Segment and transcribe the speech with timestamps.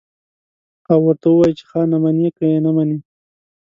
[0.91, 2.97] او ورته ووايي چې خانه منې که يې نه منې.